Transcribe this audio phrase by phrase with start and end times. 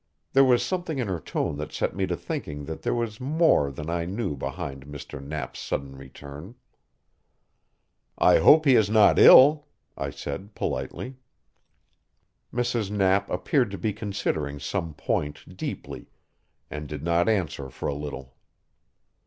[0.33, 3.69] There was something in her tone that set me to thinking that there was more
[3.71, 5.23] than I knew behind Mr.
[5.23, 6.55] Knapp's sudden return.
[8.17, 11.17] "I hope he is not ill," I said politely.
[12.51, 12.89] Mrs.
[12.89, 16.09] Knapp appeared to be considering some point deeply,
[16.71, 18.35] and did not answer for a little.